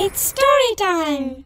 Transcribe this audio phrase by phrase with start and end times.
[0.00, 1.44] It's story time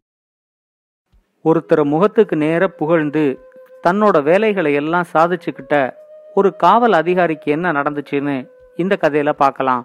[1.45, 3.51] ஒருத்தர் முகத்துக்கு நேர புகழ்ந்து
[3.83, 5.95] தன்னோட வேலைகளை எல்லாம் சாதிச்சுக்கிட்ட
[6.35, 9.85] ஒரு காவல் அதிகாரிக்கு என்ன நடந்துச்சுன்னு இந்த கதையில பார்க்கலாம்.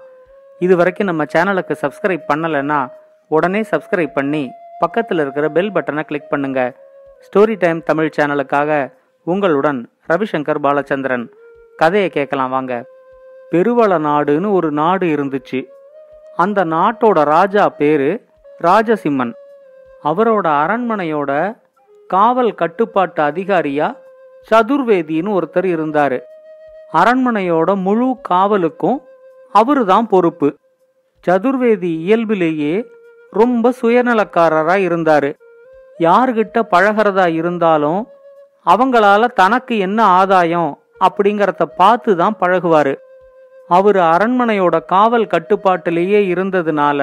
[0.59, 2.91] இது வரைக்கும் நம்ம சேனலுக்கு சப்ஸ்கிரைப் பண்ணலைன்னா
[3.27, 6.75] உடனே சப்ஸ்கிரைப் பண்ணி பக்கத்தில் இருக்கிற பெல் பட்டனை கிளிக் பண்ணுங்க.
[7.25, 8.93] ஸ்டோரி டைம் தமிழ் சேனலுக்காக
[9.23, 11.27] உங்களுடன் ரவிசங்கர் பாலச்சந்திரன்.
[11.77, 12.85] கதையை கேட்கலாம் வாங்க.
[13.51, 15.67] பெருவள நாடுன்னு ஒரு நாடு இருந்துச்சு.
[16.35, 18.27] அந்த நாட்டோட ராஜா பேரு
[18.61, 19.31] ராஜசிம்மன்.
[20.03, 21.31] அவரோட அரண்மனையோட
[22.07, 23.87] காவல் கட்டுப்பாட்டு அதிகாரியா
[24.51, 26.17] சதுர்வேதின்னு ஒருத்தர் இருந்தார்.
[26.93, 28.97] அரண்மனையோட முழு காவலுக்கும்
[29.55, 30.49] அவரு தான் பொறுப்பு.
[31.27, 32.73] சதுர்வேதி இயல்பிலேயே
[33.31, 35.29] ரொம்ப சுயநலக்காரராக இருந்தார்.
[35.99, 38.07] யார்கிட்ட பழகிறதா இருந்தாலும்
[38.65, 40.71] அவங்களால தனக்கு என்ன ஆதாயம்
[41.07, 42.93] அப்படிங்கிறத பார்த்து தான் பழகுவார்.
[43.67, 47.01] அவர் அரண்மனையோட காவல் கட்டுப்பாட்டிலேயே இருந்ததுனால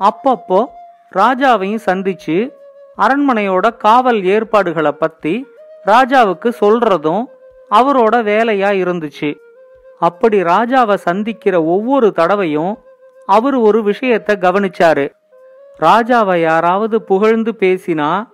[0.00, 0.66] அப்பப்போ
[1.14, 2.52] ராஜாவையும் சந்திச்சு
[2.98, 5.46] அரண்மனையோட காவல் ஏற்பாடுகளை பத்தி
[5.86, 7.24] ராஜாவுக்கு சொல்றதும்
[7.70, 9.36] அவரோட வேலையா இருந்துச்சு.
[9.98, 12.78] அப்படி ராஜாவை சந்திக்கிற ஒவ்வொரு தடவையும்
[13.26, 15.10] அவர் ஒரு விஷயத்த கவனிச்சாரு.
[15.80, 18.28] ராஜாவை யாராவது புகழ்ந்து பேசினா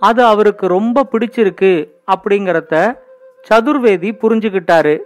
[0.00, 2.98] அது அவருக்கு ரொம்ப பிடிச்சிருக்கு அப்படிங்கறத
[3.48, 4.98] சதுர்வேதி புரிஞ்சுக்கிட்டாரு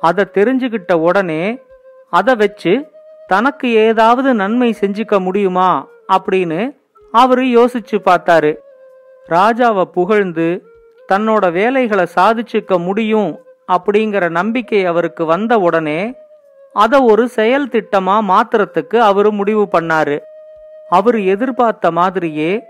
[0.00, 1.58] அதை தெரிஞ்சுக்கிட்ட உடனே
[2.10, 2.90] அதை வச்சு
[3.26, 5.86] தனக்கு ஏதாவது நன்மை செஞ்சுக்க முடியுமா?
[6.12, 6.76] அப்படின்னு
[7.12, 8.56] அவரு யோசிச்சு பார்த்தாரு.
[9.28, 10.66] ராஜாவை புகழ்ந்து
[11.12, 13.38] தன்னோட வேலைகளை சாதிச்சுக்க முடியும்
[13.68, 16.14] அப்படிங்கிற நம்பிக்கை அவருக்கு வந்த உடனே
[16.72, 20.20] அதை ஒரு செயல் திட்டமா மாத்துறதுக்கு அவரு முடிவு பண்ணாரு.
[20.88, 22.62] அவரு எதிர்பார்த்த மாதிரியே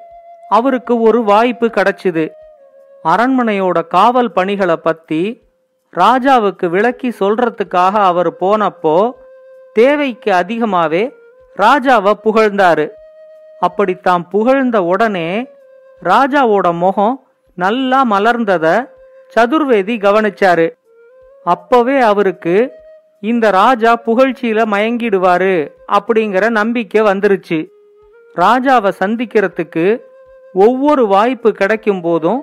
[0.48, 2.30] அவருக்கு ஒரு வாய்ப்பு கிடைச்சிது.
[3.04, 5.42] அரண்மனையோட காவல் பணிகளை பத்தி
[5.96, 9.12] ராஜாவுக்கு விளக்கி சொல்றதுக்காக அவர் போனப்போ
[9.78, 11.02] தேவைக்கு அதிகமாவே
[11.56, 12.86] ராஜாவை புகழ்ந்தாரு.
[13.60, 15.28] அப்படி தாம் புகழ்ந்த உடனே
[16.04, 17.14] ராஜாவோட முகம்
[17.54, 18.66] நல்லா மலர்ந்தத
[19.34, 20.66] சதுர்வேதி கவனிச்சாரு.
[21.44, 22.54] அப்பவே அவருக்கு
[23.20, 25.54] இந்த ராஜா புகழ்ச்சியில மயங்கிடுவாரு
[25.96, 27.58] அப்படிங்கிற நம்பிக்கை வந்துருச்சு.
[28.36, 29.84] ராஜாவை சந்திக்கிறதுக்கு
[30.52, 32.40] ஒவ்வொரு வாய்ப்பு கிடைக்கும் போதும்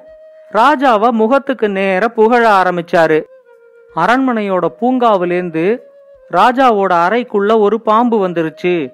[0.53, 3.19] ராஜாவை முகத்துக்கு நேர புகழ ஆரம்பிச்சாரு.
[3.95, 5.65] அரண்மனையோட பூங்காவிலேருந்து
[6.33, 8.93] ராஜாவோட அறைக்குள்ள ஒரு பாம்பு வந்துருச்சு.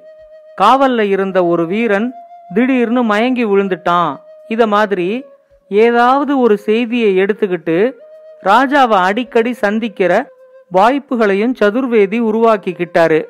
[0.61, 2.13] காவல்ல இருந்த ஒரு வீரன்
[2.53, 4.11] திடீர்னு மயங்கி விழுந்துட்டான்.
[4.47, 5.25] இத மாதிரி
[5.69, 7.77] ஏதாவது ஒரு செய்தியை எடுத்துக்கிட்டு
[8.43, 10.11] ராஜாவை அடிக்கடி சந்திக்கிற
[10.73, 13.21] வாய்ப்புகளையும் சதுர்வேதி உருவாக்கிக்கிட்டாரு.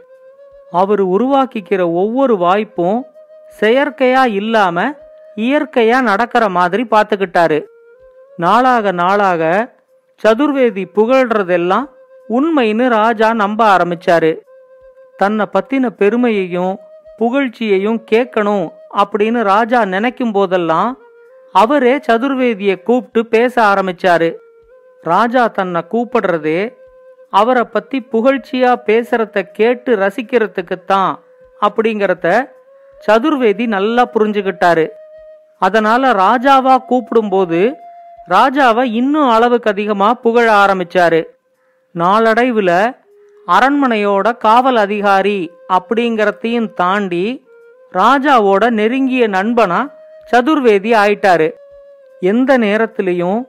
[0.72, 3.06] அவர் உருவாக்கிக்கிற ஒவ்வொரு வாய்ப்பும்
[3.60, 4.78] செயற்கையா இல்லாம
[5.36, 7.60] இயற்கையா நடக்கிற மாதிரி பார்த்துக்கிட்டாரு.
[8.38, 9.44] நாளாக நாளாக
[10.24, 11.88] சதுர்வேதி புகழ்றதெல்லாம்
[12.30, 14.32] உண்மைன்னு ராஜா நம்ப ஆரம்பிச்சாரு.
[15.18, 16.80] தன்னை பத்தின பெருமையையும்
[17.20, 18.68] புகழ்ச்சியையும் கேட்கணும்
[18.98, 20.98] அப்படின்னு ராஜா நினைக்கும் போதெல்லாம்
[21.56, 24.30] அவரே சதுர்வேதியை கூப்பிட்டு பேச ஆரம்பிச்சாரு.
[25.02, 26.74] ராஜா தன்னை கூப்பிடுறதே
[27.30, 31.12] அவரை பத்தி புகழ்ச்சியா பேசுறத கேட்டு ரசிக்கிறதுக்குத்தான்
[31.62, 32.28] அப்படிங்கிறத
[33.08, 34.86] சதுர்வேதி நல்லா புரிஞ்சுக்கிட்டாரு
[35.62, 37.74] அதனால ராஜாவா கூப்பிடும்போது
[38.30, 41.22] ராஜாவை இன்னும் அளவுக்கு அதிகமா புகழ ஆரம்பிச்சாரு.
[41.92, 42.96] நாளடைவில்
[43.48, 47.46] அரண்மனையோட காவல் அதிகாரி அப்படிங்கிறதையும் தாண்டி
[47.94, 49.80] ராஜாவோட நெருங்கிய நண்பனா
[50.32, 51.48] சதுர்வேதி ஆயிட்டாரு.
[52.20, 53.40] எந்த நேரத்திலையும்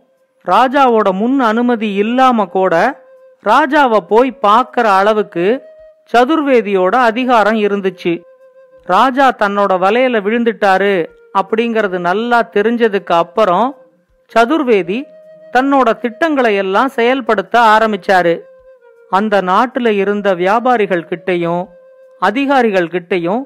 [0.46, 3.04] ராஜாவோட முன் அனுமதி இல்லாம கூட
[3.44, 5.62] ராஜாவை போய் பார்க்கற அளவுக்கு
[6.12, 8.22] சதுர்வேதியோட அதிகாரம் இருந்துச்சு.
[8.86, 10.94] ராஜா தன்னோட வலையில விழுந்துட்டாரு
[11.40, 13.76] அப்படிங்கறது நல்லா தெரிஞ்சதுக்கு அப்புறம்
[14.34, 15.04] சதுர்வேதி
[15.52, 18.40] தன்னோட திட்டங்களை எல்லாம் செயல்படுத்த ஆரம்பிச்சாரு.
[19.10, 21.62] அந்த நாட்டுல இருந்த வியாபாரிகள் கிட்டையும்
[22.18, 23.42] அதிகாரிகள் கிட்டையும்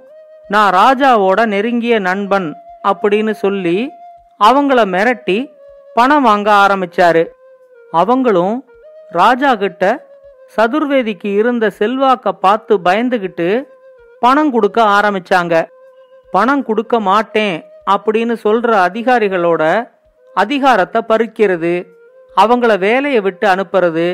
[0.49, 3.91] நான் ராஜாவோட நெருங்கிய நண்பன் அப்படின்னு சொல்லி
[4.45, 5.39] அவங்கள மிரட்டி
[5.95, 7.27] பணம் வாங்க ஆரம்பிச்சாரு.
[7.91, 8.65] அவங்களும்
[9.11, 9.85] ராஜா கிட்ட
[10.57, 13.63] சதுர்வேதிக்கு இருந்த செல்வாக்க பார்த்து பயந்துகிட்டு
[14.21, 15.55] பணம் கொடுக்க ஆரம்பிச்சாங்க.
[16.31, 17.57] பணம் கொடுக்க மாட்டேன்
[17.91, 19.63] அப்படின்னு சொல்ற அதிகாரிகளோட
[20.35, 21.75] அதிகாரத்தை பறிக்கிறது.
[22.37, 24.07] அவங்கள வேலையை விட்டு அனுப்புறது.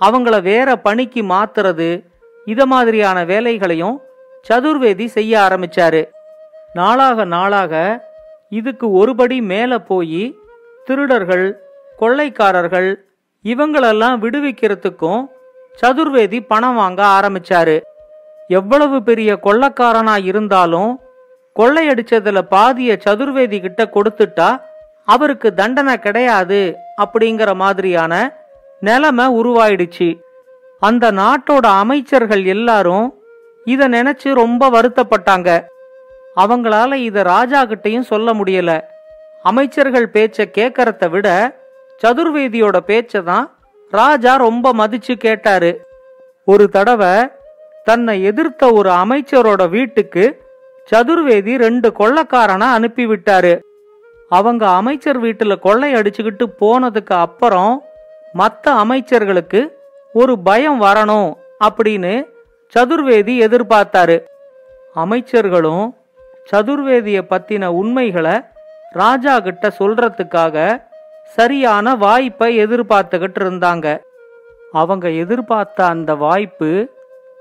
[0.00, 1.88] அவங்கள வேற பணிக்கு மாத்துறது.
[2.44, 4.00] இத மாதிரியான வேலைகளையும்
[4.48, 6.08] சதுர்வேதி செய்ய ஆரம்பிச்சாரு.
[6.72, 7.72] நாளாக நாளாக
[8.50, 10.36] இதுக்கு ஒருபடி மேல போய்
[10.84, 11.60] திருடர்கள்
[11.98, 12.88] கொள்ளைக்காரர்கள்
[13.44, 15.26] இவங்களெல்லாம் விடுவிக்கிறதுக்கும்
[15.82, 17.80] சதுர்வேதி பணம் வாங்க ஆரம்பிச்சாரு.
[18.48, 21.00] எவ்வளவு பெரிய கொள்ளக்காரனா இருந்தாலும்
[21.56, 24.50] கொள்ளையடிச்சதுல பாதிய சதுர்வேதி கிட்ட கொடுத்துட்டா
[25.08, 26.60] அவருக்கு தண்டனை கிடையாது
[27.02, 28.12] அப்படிங்கிற மாதிரியான
[28.82, 30.08] நிலைமை உருவாயிடுச்சு.
[30.82, 33.06] அந்த நாட்டோட அமைச்சர்கள் எல்லாரும்
[33.66, 35.48] இத நினைச்சு ரொம்ப வருத்தப்பட்டாங்க.
[36.36, 38.72] அவங்களால இத ராஜா கிட்டையும் சொல்ல முடியல.
[39.42, 41.28] அமைச்சர்கள் பேச்ச கேட்கறத விட
[42.02, 43.46] சதுர்வேதியோட பேச்ச தான்
[43.92, 45.70] ராஜா ரொம்ப மதிச்சு கேட்டாரு.
[46.44, 47.14] ஒரு தடவை
[47.86, 50.24] தன்னை எதிர்த்த ஒரு அமைச்சரோட வீட்டுக்கு
[50.92, 53.52] சதுர்வேதி ரெண்டு கொள்ளக்காரனை அனுப்பி விட்டாரு
[54.28, 57.82] அவங்க அமைச்சர் வீட்டில் கொள்ளை அடிச்சுக்கிட்டு போனதுக்கு அப்புறம்
[58.32, 59.68] மற்ற அமைச்சர்களுக்கு
[60.12, 61.34] ஒரு பயம் வரணும்
[61.64, 62.24] அப்படின்னு
[62.74, 64.24] சதுர்வேதி எதிர்பார்த்தாரு.
[64.94, 65.94] அமைச்சர்களும்
[66.52, 68.40] சதுர்வேதியை பத்தின உண்மைகளை
[68.92, 70.82] ராஜா கிட்ட சொல்றதுக்காக
[71.22, 74.00] சரியான வாய்ப்பை எதிர்பார்த்துக்கிட்டு இருந்தாங்க.
[74.72, 76.88] அவங்க எதிர்பார்த்த அந்த வாய்ப்பு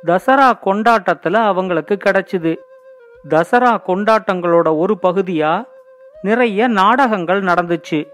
[0.06, 2.56] தசரா கொண்டாட்டத்துல அவங்களுக்கு கிடைச்சுது.
[3.30, 5.63] தசரா கொண்டாட்டங்களோட ஒரு பகுதியா
[6.21, 8.07] நிறைய நாடகங்கள் நடந்துச்சு.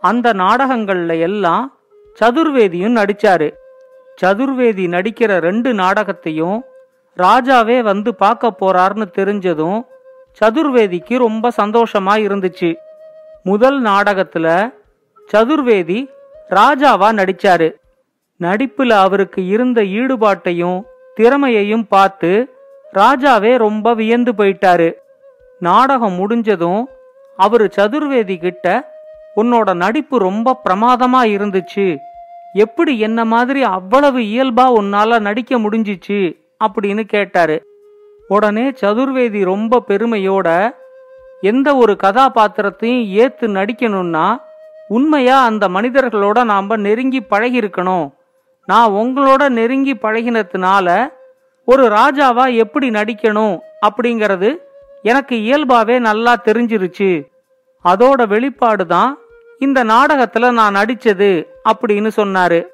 [0.00, 1.78] அந்த நாடகங்கள்ல எல்லாம்
[2.20, 3.54] சதுர்வேதியும் நடிச்சாரு.
[4.22, 6.64] சதுர்வேதி நடிக்கிற ரெண்டு நாடகத்தையும்
[7.18, 9.86] ராஜாவே வந்து பார்க்க போறார்னு தெரிஞ்சதும்
[10.40, 12.76] சதுர்வேதிக்கு ரொம்ப சந்தோஷமா இருந்துச்சு.
[13.42, 14.72] முதல் நாடகத்துல
[15.32, 16.08] சதுர்வேதி
[16.50, 17.74] ராஜாவா நடிச்சாரு.
[18.40, 20.82] நடிப்புல அவருக்கு இருந்த ஈடுபாட்டையும்
[21.14, 22.54] திறமையையும் பார்த்து
[22.94, 24.92] ராஜாவே ரொம்ப வியந்து போயிட்டாரு.
[25.60, 26.88] நாடகம் முடிஞ்சதும்
[27.40, 28.92] அவரு சதுர்வேதி கிட்ட
[29.36, 31.98] உன்னோட நடிப்பு ரொம்ப பிரமாதமா இருந்துச்சு.
[32.52, 36.36] எப்படி என்ன மாதிரி அவ்வளவு இயல்பா உன்னால நடிக்க முடிஞ்சிச்சு?
[36.64, 37.62] அப்படின்னு கேட்டாரு.
[38.28, 40.74] உடனே சதுர்வேதி ரொம்ப பெருமையோட
[41.40, 44.36] எந்த ஒரு கதாபாத்திரத்தையும் ஏத்து நடிக்கணும்னா
[44.88, 48.10] உண்மையா அந்த மனிதர்களோட நாம நெருங்கி பழகியிருக்கணும்.
[48.66, 51.12] நான் உங்களோட நெருங்கி பழகினதுனால
[51.64, 53.58] ஒரு ராஜாவா எப்படி நடிக்கணும்?
[53.86, 54.56] அப்படிங்கிறது
[55.02, 57.29] எனக்கு இயல்பாவே நல்லா தெரிஞ்சிருச்சு.
[57.84, 59.18] அதோட வெளிப்பாடு தான்
[59.58, 62.66] இந்த நாடகத்துல நான் நடிச்சது அப்படின்னு சொன்னாரு.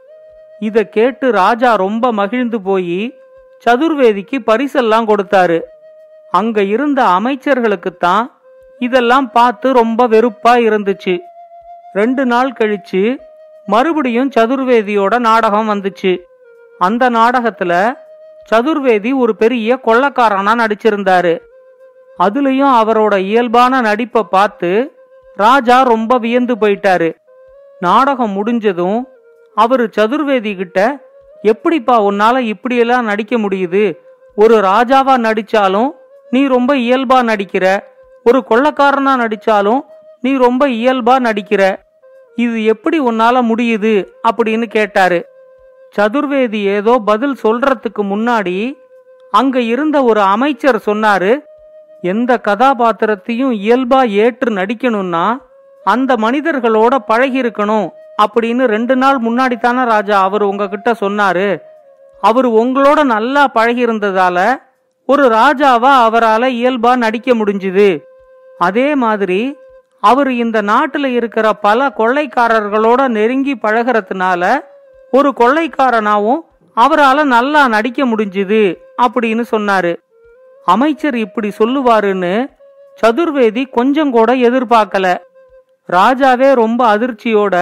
[0.61, 3.15] இத கேட்டு ராஜா ரொம்ப மகிழ்ந்து போய்
[3.67, 5.61] சதுர்வேதிக்கு பரிசெல்லாம் கொடுத்தாரு.
[6.31, 8.41] அங்க இருந்த அமைச்சர்களுக்கு தான்
[8.79, 11.19] இதெல்லாம் பார்த்து ரொம்ப வெறுப்பா இருந்துச்சு.
[11.93, 13.19] ரெண்டு நாள் கழிச்சு
[13.67, 16.13] மறுபடியும் சதுர்வேதியோட நாடகம் வந்துச்சு.
[16.79, 17.73] அந்த நாடகத்துல
[18.51, 21.35] சதுர்வேதி ஒரு பெரிய கொள்ளக்காரனா நடிச்சிருந்தாரு.
[22.19, 24.96] அதுலயும் அவரோட இயல்பான நடிப்பை பார்த்து
[25.37, 27.17] ராஜா ரொம்ப வியந்து போயிட்டாரு.
[27.81, 29.09] நாடகம் முடிஞ்சதும்
[29.55, 31.05] அவர் சதுர்வேதி கிட்ட
[31.43, 33.99] எப்படிப்பா உன்னால இப்படியெல்லாம் நடிக்க முடியுது?
[34.37, 35.91] ஒரு ராஜாவா நடிச்சாலும்
[36.31, 37.79] நீ ரொம்ப இயல்பா நடிக்கிற.
[38.25, 39.81] ஒரு கொள்ளக்காரனா நடிச்சாலும்
[40.21, 41.77] நீ ரொம்ப இயல்பா நடிக்கிற.
[42.37, 44.07] இது எப்படி உன்னால முடியுது?
[44.29, 45.27] அப்படின்னு கேட்டாரு.
[45.99, 48.77] சதுர்வேதி ஏதோ பதில் சொல்றதுக்கு முன்னாடி
[49.31, 51.46] அங்க இருந்த ஒரு அமைச்சர் சொன்னாரு
[52.13, 55.25] எந்த கதாபாத்திரத்தையும் இயல்பா ஏற்று நடிக்கணும்னா
[55.85, 57.89] அந்த மனிதர்களோட பழகி இருக்கணும்
[58.23, 61.49] அப்படின்னு ரெண்டு நாள் முன்னாடி தானே ராஜா அவர் உங்ககிட்ட சொன்னாரு.
[62.23, 64.39] அவர் உங்களோட நல்லா பழகி இருந்ததால
[65.09, 67.89] ஒரு ராஜாவா அவரால் இயல்பா நடிக்க முடிஞ்சுது.
[68.59, 69.41] அதே மாதிரி
[70.09, 74.43] அவர் இந்த நாட்டில் இருக்கிற பல கொள்ளைக்காரர்களோட நெருங்கி பழகிறதுனால
[75.11, 76.43] ஒரு கொள்ளைக்காரனாவும்
[76.77, 78.63] அவரால் நல்லா நடிக்க முடிஞ்சுது
[79.03, 79.93] அப்படின்னு சொன்னாரு.
[80.67, 82.35] அமைச்சர் இப்படி சொல்லுவாருன்னு
[83.03, 85.17] சதுர்வேதி கொஞ்சம் கூட எதிர்பார்க்கல.
[85.89, 87.57] ராஜாவே ரொம்ப அதிர்ச்சியோட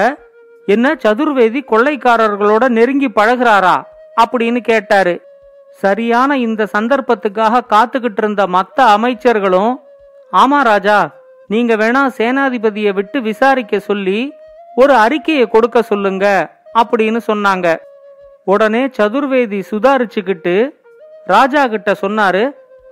[0.67, 3.75] என்ன சதுர்வேதி கொள்ளைக்காரர்களோட நெருங்கி பழகுறாரா?
[4.21, 5.15] அப்படின்னு கேட்டாரு.
[5.81, 9.73] சரியான இந்த சந்தர்ப்பத்துக்காக காத்துக்கிட்டு இருந்த மத்த அமைச்சர்களும்
[10.33, 10.99] ஆமா ராஜா
[11.49, 14.33] நீங்க வேணா சேனாதிபதியை விட்டு விசாரிக்க சொல்லி
[14.76, 16.26] ஒரு அறிக்கையை கொடுக்க சொல்லுங்க
[16.75, 17.76] அப்படின்னு சொன்னாங்க.
[18.45, 20.71] உடனே சதுர்வேதி சுதாரிச்சுக்கிட்டு
[21.26, 22.45] ராஜா கிட்ட சொன்னாரு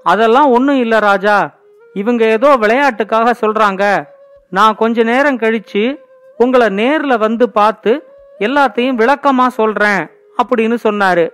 [0.03, 1.55] அதெல்லாம் ஒன்றும் இல்லை ராஜா.
[1.95, 4.07] இவங்க ஏதோ விளையாட்டுக்காக சொல்றாங்க.
[4.51, 6.01] நான் கொஞ்ச நேரம் கழிச்சு
[6.39, 7.93] உங்களை நேர்ல வந்து பார்த்து
[8.39, 10.11] எல்லாத்தையும் விளக்கமா சொல்றேன்
[10.43, 11.33] அப்படின்னு சொன்னாரு.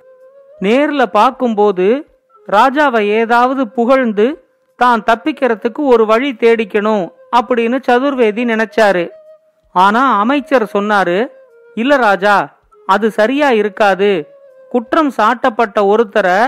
[0.61, 2.07] நேர்ல பார்க்கும்போது
[2.49, 4.45] ராஜாவை ஏதாவது புகழ்ந்து
[4.77, 9.09] தான் தப்பிக்கிறதுக்கு ஒரு வழி தேடிக்கணும் அப்படின்னு சதுர்வேதி நினைச்சாரு.
[9.73, 11.29] ஆனா அமைச்சர் சொன்னாரு
[11.75, 12.37] இல்ல ராஜா
[12.87, 14.29] அது சரியா இருக்காது.
[14.71, 16.39] குற்றம் சாட்டப்பட்ட ஒருத்தரை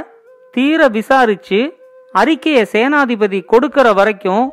[0.52, 1.79] தீர விசாரிச்சு
[2.12, 4.52] அறிக்கையை சேனாதிபதி கொடுக்கிற வரைக்கும்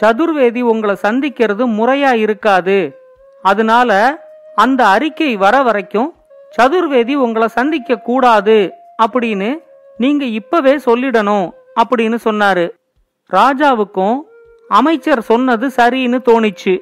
[0.00, 3.00] சதுர்வேதி உங்களை சந்திக்கிறது முறையா இருக்காது.
[3.42, 3.90] அதனால
[4.54, 6.14] அந்த அறிக்கை வர வரைக்கும்
[6.58, 8.72] சதுர்வேதி உங்களை சந்திக்க கூடாது
[9.06, 9.58] அப்படின்னு
[9.96, 11.50] நீங்க இப்பவே சொல்லிடணும்
[11.82, 12.70] அப்படின்னு சொன்னாரு.
[13.32, 14.20] ராஜாவுக்கும்
[14.68, 16.78] அமைச்சர் சொன்னது சரின்னு தோணிச்சு.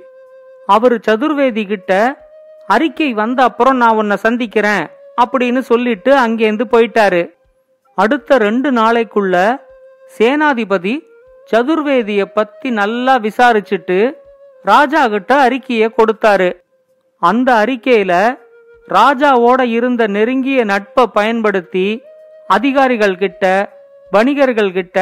[0.67, 1.93] அவரு சதுர்வேதி கிட்ட
[2.67, 4.87] அறிக்கை வந்த அப்புறம் நான் உன்னை சந்திக்கிறேன்
[5.25, 7.33] அப்படின்னு சொல்லிட்டு அங்கேருந்து போயிட்டாரு.
[7.95, 9.64] அடுத்த ரெண்டு நாளைக்குள்ள
[10.19, 10.95] சேனாதிபதி
[11.53, 13.99] சதுர்வேதிய பத்தி நல்லா விசாரிச்சுட்டு
[14.63, 16.51] ராஜா கிட்ட அறிக்கைய கொடுத்தாரு.
[17.23, 18.39] அந்த அறிக்கையில
[18.89, 22.05] ராஜாவோட இருந்த நெருங்கிய நட்பை பயன்படுத்தி
[22.49, 23.45] அதிகாரிகள் கிட்ட
[24.11, 24.99] வணிகர்கள் கிட்ட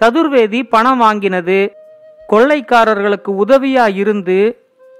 [0.00, 1.72] சதுர்வேதி பணம் வாங்கினது.
[2.28, 4.38] கொள்ளைக்காரர்களுக்கு உதவியா இருந்து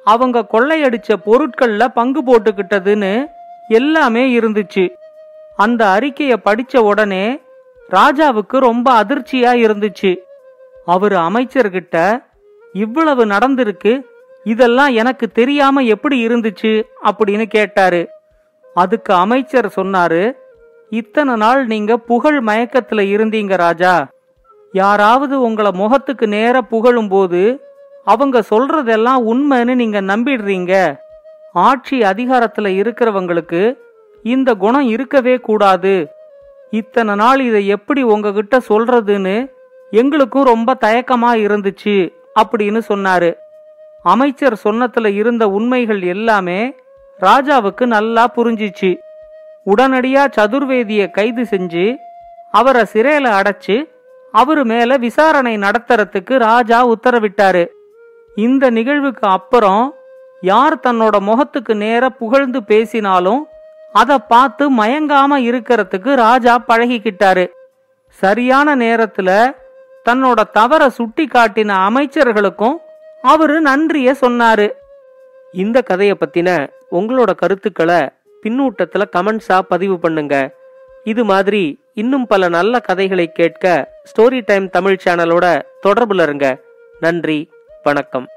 [0.04, 3.26] அவங்க கொள்ளையடிச்ச பொருட்கள்ல பங்கு போட்டுக்கிட்டதுன்னு
[3.68, 4.84] எல்லாமே இருந்துச்சு.
[5.56, 7.24] அந்த அறிக்கைய படிச்ச உடனே
[7.90, 10.16] ராஜாவுக்கு ரொம்ப அதிர்ச்சியா இருந்துச்சு.
[10.84, 12.24] அவரு அமைச்சர்கிட்ட
[12.72, 14.02] இவ்வளவு நடந்திருக்கு
[14.44, 16.82] இதெல்லாம் எனக்கு தெரியாம எப்படி இருந்துச்சு?
[17.04, 18.08] அப்படின்னு கேட்டாரு.
[18.74, 20.32] அதுக்கு அமைச்சர் சொன்னாரு
[20.90, 24.08] இத்தனை நாள் நீங்க புகழ் மயக்கத்துல இருந்தீங்க ராஜா.
[24.72, 27.60] யாராவது உங்கள முகத்துக்கு நேர புகழும்போது
[28.04, 30.96] அவங்க சொல்றதெல்லாம் உண்மைன்னு நீங்க நம்பிடுறீங்க.
[31.52, 33.76] ஆட்சி அதிகாரத்துல இருக்கிறவங்களுக்கு
[34.22, 36.08] இந்த குணம் இருக்கவே கூடாது.
[36.71, 39.52] இத்தனை நாள் இதை எப்படி உங்ககிட்ட சொல்றதுன்னு
[39.90, 43.35] எங்களுக்கும் ரொம்ப தயக்கமா இருந்துச்சு அப்படின்னு சொன்னாரு.
[44.02, 46.75] அமைச்சர் சொன்னத்துல இருந்த உண்மைகள் எல்லாமே
[47.21, 48.97] ராஜாவுக்கு நல்லா புரிஞ்சிச்சு.
[49.66, 51.97] உடனடியா சதுர்வேதிய கைது செஞ்சு
[52.50, 53.90] அவரை சிறையில அடைச்சு
[54.33, 57.66] அவரு மேல விசாரணை நடத்துறதுக்கு ராஜா உத்தரவிட்டாரு.
[58.35, 59.94] இந்த நிகழ்வுக்கு அப்புறம்
[60.40, 63.47] யார் தன்னோட முகத்துக்கு நேர புகழ்ந்து பேசினாலும்
[64.00, 67.44] அதை பார்த்து மயங்காம இருக்கிறதுக்கு ராஜா பழகிக்கிட்டாரு.
[68.22, 69.30] சரியான நேரத்துல
[70.08, 72.76] தன்னோட தவற சுட்டி காட்டின அமைச்சர்களுக்கும்
[73.32, 74.66] அவரு நன்றிய சொன்னாரு.
[75.62, 76.48] இந்த கதைய பத்தின
[76.98, 78.00] உங்களோட கருத்துக்களை
[78.42, 80.34] பின்னூட்டத்துல கமெண்ட்ஸா பதிவு பண்ணுங்க.
[81.12, 81.62] இது மாதிரி
[82.02, 83.74] இன்னும் பல நல்ல கதைகளை கேட்க
[84.10, 85.46] ஸ்டோரி டைம் தமிழ் சேனலோட
[85.86, 86.46] தொடர்புல இருங்க.
[87.00, 87.38] நன்றி
[87.88, 88.28] வணக்கம்.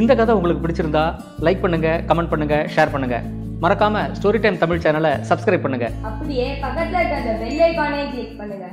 [0.00, 1.06] இந்த கதை உங்களுக்கு பிடிச்சிருந்தா
[1.46, 3.18] லைக் பண்ணுங்க கமெண்ட் பண்ணுங்க ஷேர் பண்ணுங்க.
[3.64, 5.88] மறக்காம ஸ்டோரி டைம் தமிழ் சேனலை சப்ஸ்கிரைப் பண்ணுங்க.
[6.08, 8.66] அப்படியே பக்கத்துல இருக்க அந்த பெல் ஐகானை கிளிக் பண்ணுங்க.